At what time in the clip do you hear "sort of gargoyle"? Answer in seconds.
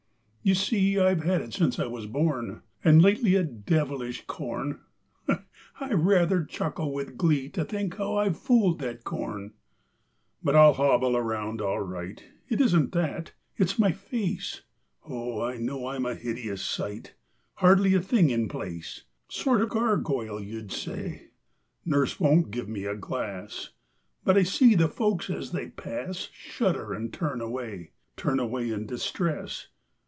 19.29-20.41